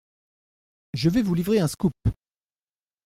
Je 0.95 1.09
vais 1.11 1.21
vous 1.21 1.35
livrer 1.35 1.59
un 1.59 1.67
scoop. 1.67 1.93